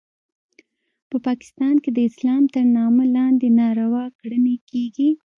[1.09, 5.09] په پاکستان کې د اسلام تر نامه لاندې ناروا کړنې کیږي